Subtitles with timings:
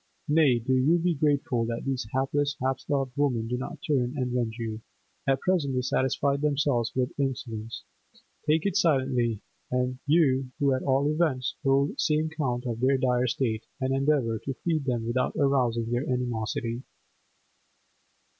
[0.27, 4.33] —Nay, do you be grateful that these hapless, half starved women do not turn and
[4.33, 4.81] rend you.
[5.27, 7.83] At present they satisfy themselves with insolence.
[8.49, 9.43] Take it silently,
[10.07, 14.55] you who at all events hold some count of their dire state; and endeavour to
[14.65, 16.81] feed them without arousing their animosity!